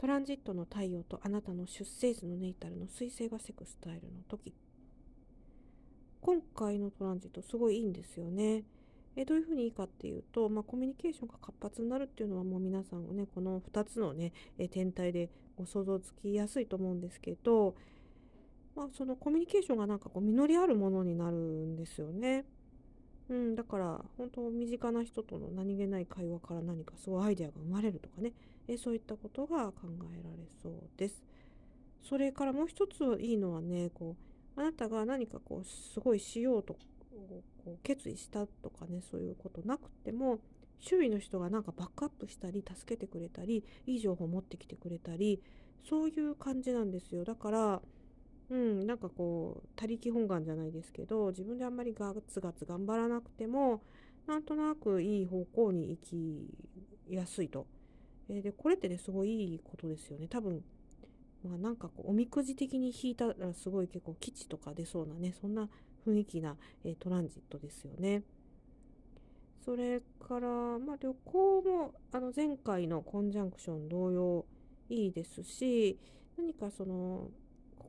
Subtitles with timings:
[0.00, 4.54] トランジットの太陽とあなたの出生図のネイタルの彗星がセクスタイルの時
[6.22, 8.62] 今回のトランジットすごいいいんですよね。
[9.14, 17.74] えどういうふうにいいかっていうと、まあ、コミュニケーションが活発になるっていうのはもう皆さんねこの2つのねえ天体でご想像つきやすいと思うんですけど、
[18.74, 22.46] まあ、そのコミュニケーションがなんかこう実りあるものになるんですよね。
[23.30, 28.32] うん、だから本当身近な人との何気ない会話から何かすごいアイデアが生まれるとかね
[28.66, 31.22] えそういったことが考えられそうです。
[32.02, 34.16] それからもう一ついいのはねこ
[34.56, 36.76] うあなたが何かこうすごいしようと
[37.64, 40.40] こう決意したとかねそういうことなくても
[40.80, 45.40] 周囲の人がなんかバックアップしたり助けてくれたりいい情報を持ってきてくれたり
[45.88, 47.82] そういう感じなんですよだから
[48.50, 53.82] うんなんかこう他力本願じゃないですけど自分であんまりガツガツ頑張らなくても
[54.26, 57.66] なんとなくいい方向に行きやすいと。
[58.28, 60.62] えー、でこれってねすごいいいことですよね多分
[61.42, 65.68] まあなんかこうおみくじ的に引いたらすごい結構基地とか出そうなねそんな
[66.06, 68.22] 雰囲気な、えトランジットですよね。
[69.62, 74.46] それから、まあ、旅行もあの前回のコンジャンクション同様
[74.88, 75.98] いいですし
[76.38, 77.28] 何かその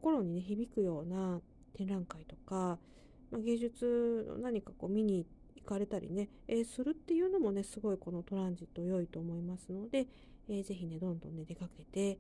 [0.02, 1.40] 心にね響くような
[1.74, 2.78] 展覧会とか、
[3.32, 10.08] まあ、芸術の何かこう見に行かれたりね、えー、するっていうのもねすごいこのトランジット良いと思いますので、
[10.50, 12.20] えー、ぜひねどんどんね出かけて、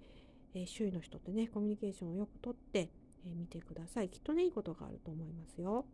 [0.53, 2.89] えー、周囲の人ってねコミュニケーションをよくとって
[3.25, 4.09] え見てください。
[4.09, 5.85] きっとね、いいことがあると思いますよ。